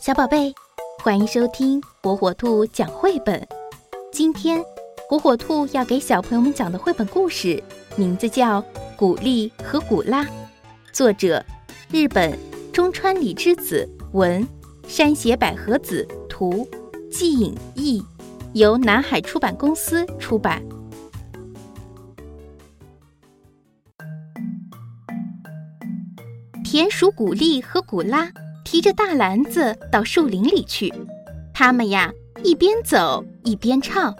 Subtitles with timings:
[0.00, 0.50] 小宝贝，
[1.04, 3.46] 欢迎收听火火兔讲绘本。
[4.10, 4.64] 今天，
[5.06, 7.62] 火火兔要给小朋友们讲的绘本故事
[7.96, 8.62] 名字叫
[8.96, 10.24] 《古丽和古拉》，
[10.90, 11.44] 作者
[11.90, 12.34] 日本
[12.72, 14.48] 中川里之子文，
[14.88, 16.66] 山胁百合子图，
[17.12, 18.02] 季影译，
[18.54, 20.62] 由南海出版公司出版。
[26.64, 28.32] 田鼠古丽和古拉
[28.70, 30.94] 提着大篮子到树林里去，
[31.52, 32.12] 他们呀
[32.44, 34.14] 一边走一边唱：“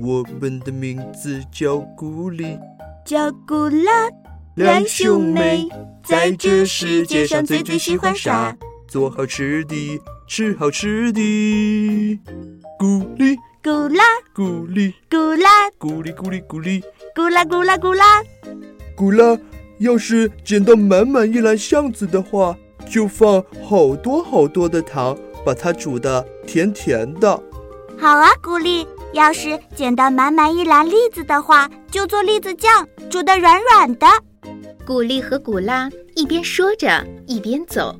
[0.00, 2.58] 我们的名字叫古丽，
[3.04, 4.08] 叫古拉，
[4.54, 5.68] 两兄妹
[6.02, 8.56] 在这世界上最最喜欢啥？
[8.88, 12.18] 做好吃的，吃好吃的。
[12.78, 14.02] 古丽，古拉，
[14.34, 16.82] 古丽，古拉，古丽，古丽，古丽，
[17.14, 18.22] 古拉，古拉，古拉，
[18.96, 19.38] 古拉。”
[19.80, 22.56] 要是捡到满满一篮橡子的话，
[22.88, 27.40] 就放好多好多的糖，把它煮的甜甜的。
[27.98, 28.86] 好啊，古丽。
[29.14, 34.06] 要是捡到满满一篮栗子的话，就做栗子酱，煮的软软的。
[34.86, 37.96] 古丽和古拉一边说着，一边走。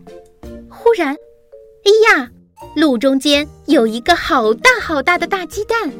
[0.68, 2.28] 忽然，哎呀，
[2.76, 5.90] 路中间有一个好大好大的大鸡蛋！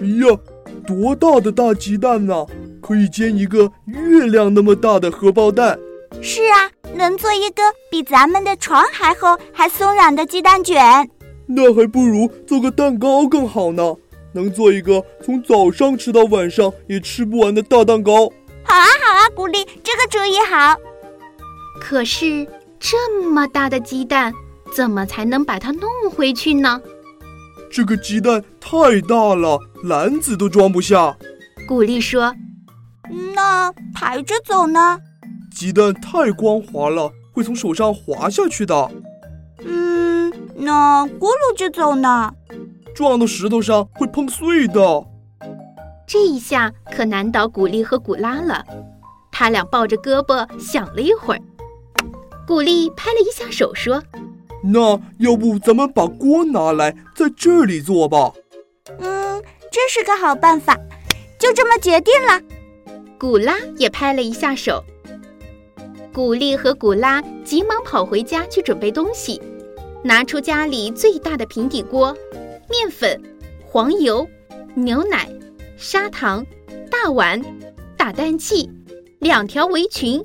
[0.00, 0.38] 哎呀，
[0.86, 2.46] 多大的大鸡蛋呐！
[2.80, 5.78] 可以煎一个月亮那么大的荷包蛋，
[6.22, 11.10] 是啊，能做一个比咱们的床还厚还松软的鸡蛋卷。
[11.46, 13.96] 那还不如做个蛋糕更好呢，
[14.34, 18.30] 能做一个从早上吃到晚上也吃不完的大蛋糕。
[18.62, 20.76] 好啊，好啊，古丽，这个主意好。
[21.80, 22.46] 可是
[22.78, 24.32] 这么大的鸡蛋，
[24.76, 26.80] 怎么才能把它弄回去呢？
[27.72, 31.16] 这个鸡蛋太大了，篮子都装不下。
[31.66, 32.34] 古丽说。
[33.34, 34.96] 那抬着走呢？
[35.50, 38.90] 鸡蛋太光滑了，会从手上滑下去的。
[39.64, 42.32] 嗯，那咕噜着走呢？
[42.94, 45.04] 撞到石头上会碰碎的。
[46.06, 48.64] 这一下可难倒古丽和古拉了。
[49.30, 51.40] 他俩抱着胳膊想了一会儿。
[52.46, 54.02] 古丽拍了一下手说
[54.62, 58.32] ：“那要不咱们把锅拿来，在这里做吧？”
[58.98, 60.76] 嗯，这是个好办法，
[61.38, 62.40] 就这么决定了。
[63.18, 64.82] 古拉也拍了一下手。
[66.12, 69.40] 古丽和古拉急忙跑回家去准备东西，
[70.02, 72.12] 拿出家里最大的平底锅，
[72.68, 73.20] 面粉、
[73.64, 74.26] 黄油、
[74.74, 75.28] 牛奶、
[75.76, 76.44] 砂糖、
[76.90, 77.40] 大碗、
[77.96, 78.68] 打蛋器、
[79.20, 80.20] 两条围裙、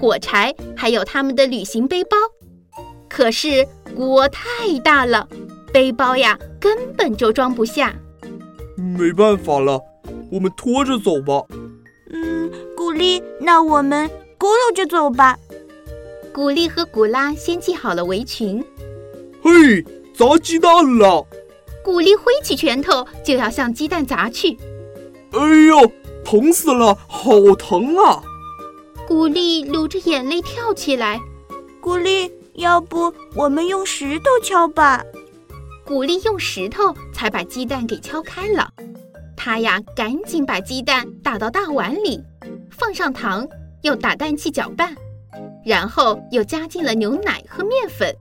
[0.00, 2.16] 火柴，还有他们的旅行背包。
[3.06, 5.28] 可是锅太大了，
[5.72, 7.94] 背包呀根本就装不下。
[8.76, 9.80] 没办法了，
[10.30, 11.44] 我们拖着走吧。
[12.10, 15.38] 嗯古丽，那我们咕噜就走吧。
[16.32, 18.64] 古丽和古拉先系好了围裙。
[19.42, 19.82] 嘿，
[20.14, 21.26] 砸鸡蛋了！
[21.82, 24.56] 古丽挥起拳头就要向鸡蛋砸去。
[25.32, 25.90] 哎呦，
[26.24, 28.22] 疼死了，好疼啊！
[29.06, 31.18] 古丽流着眼泪跳起来。
[31.80, 35.02] 古丽，要不我们用石头敲吧？
[35.84, 38.70] 古丽用石头才把鸡蛋给敲开了。
[39.36, 42.20] 他呀，赶紧把鸡蛋打到大碗里。
[42.70, 43.48] 放上糖，
[43.82, 44.94] 用打蛋器搅拌，
[45.64, 48.14] 然后又加进了牛奶和面粉。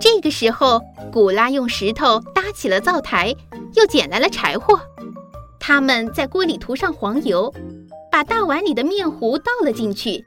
[0.00, 0.80] 这个时候，
[1.12, 3.34] 古拉用石头搭起了灶台，
[3.74, 4.80] 又捡来了柴火。
[5.58, 7.52] 他们在锅里涂上黄油，
[8.10, 10.24] 把大碗里的面糊倒了进去，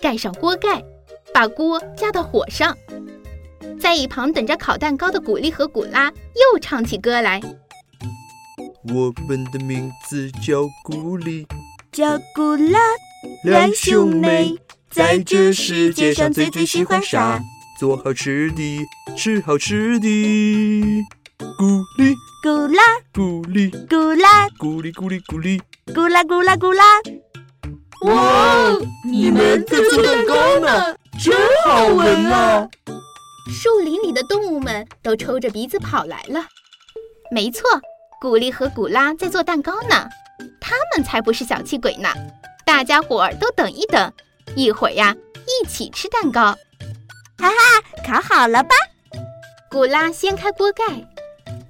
[0.00, 0.84] 盖上锅盖，
[1.32, 2.76] 把锅架到火上。
[3.80, 7.40] 在一旁等着烤蛋糕的古丽和古拉又唱起歌来
[8.92, 11.46] ：“我们的名字叫古丽。”
[11.90, 12.78] 叫古拉，
[13.44, 14.54] 两兄妹
[14.90, 17.40] 在这世界上最最喜欢啥？
[17.78, 18.86] 做好吃的，
[19.16, 20.06] 吃好吃的。
[21.38, 22.14] 咕哩
[22.44, 26.84] 咕啦，咕哩咕啦，咕哩咕哩咕哩，咕啦咕啦咕啦。
[28.02, 32.68] 哇，你们在做蛋糕呢，真好闻啊！
[33.50, 36.44] 树林里的动物们都抽着鼻子跑来了。
[37.32, 37.62] 没错，
[38.20, 40.08] 古丽和古拉在做蛋糕呢。
[40.60, 42.08] 他们才不是小气鬼呢！
[42.68, 44.12] 大家伙儿都等一等，
[44.54, 45.16] 一会儿呀，
[45.46, 46.54] 一起吃蛋糕。
[47.38, 48.74] 哈哈，烤好了吧？
[49.70, 50.84] 古拉掀开锅盖，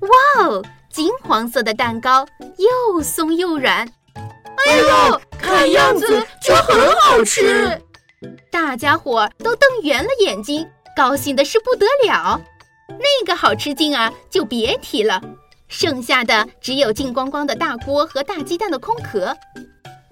[0.01, 0.61] 哇哦，
[0.91, 3.89] 金黄色的蛋糕又松又软。
[4.67, 7.81] 哎呦，看样子就很好吃。
[8.51, 12.41] 大家伙儿都瞪圆了眼睛，高兴的是不得了。
[12.89, 15.23] 那个好吃劲啊，就别提了。
[15.69, 19.33] 剩下的只有净光光的大锅和大鸡蛋的空壳。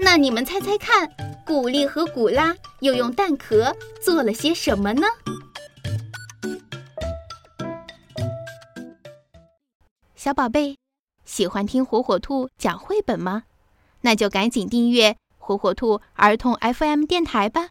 [0.06, 1.10] 那你们猜猜看
[1.44, 5.04] 古丽和古拉又用蛋壳做了些什么呢？
[10.14, 10.78] 小宝贝
[11.24, 13.42] 喜欢听火火兔讲绘本吗？
[14.02, 17.70] 那就赶紧订阅火火兔儿童 fm 电台吧。